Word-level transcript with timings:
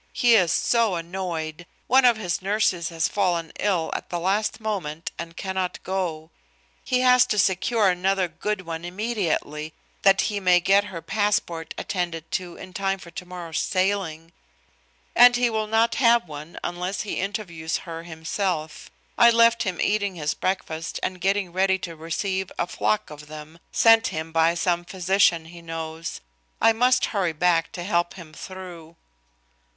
He 0.13 0.33
is 0.35 0.51
so 0.51 0.95
annoyed. 0.95 1.67
One 1.85 2.05
of 2.05 2.17
his 2.17 2.41
nurses 2.41 2.89
has 2.89 3.07
fallen 3.07 3.51
ill 3.59 3.91
at 3.93 4.09
the 4.09 4.17
last 4.19 4.59
moment 4.59 5.11
and 5.19 5.37
cannot 5.37 5.77
go. 5.83 6.31
He 6.83 7.01
has 7.01 7.23
to 7.27 7.37
secure 7.37 7.87
another 7.87 8.27
good 8.27 8.61
one 8.61 8.83
immediately, 8.83 9.75
that 10.01 10.21
he 10.21 10.39
may 10.39 10.59
get 10.59 10.85
her 10.85 11.03
passport 11.03 11.75
attended 11.77 12.31
to 12.31 12.55
in 12.55 12.73
time 12.73 12.97
for 12.97 13.11
tomorrow's 13.11 13.59
sailing. 13.59 14.31
And 15.15 15.35
he 15.35 15.51
will 15.51 15.67
not 15.67 15.93
have 15.93 16.27
one 16.27 16.57
unless 16.63 17.01
he 17.01 17.19
interviews 17.19 17.77
her 17.85 18.01
himself. 18.01 18.89
I 19.19 19.29
left 19.29 19.61
him 19.61 19.79
eating 19.79 20.15
his 20.15 20.33
breakfast 20.33 20.99
and 21.03 21.21
getting 21.21 21.53
ready 21.53 21.77
to 21.77 21.95
receive 21.95 22.51
a 22.57 22.65
flock 22.65 23.11
of 23.11 23.27
them 23.27 23.59
sent 23.71 24.07
him 24.07 24.31
by 24.31 24.55
some 24.55 24.83
physicians 24.83 25.49
he 25.49 25.61
knows. 25.61 26.21
I 26.59 26.73
must 26.73 27.05
hurry 27.13 27.33
back 27.33 27.71
to 27.73 27.83
help 27.83 28.15
him 28.15 28.33
through." 28.33 28.95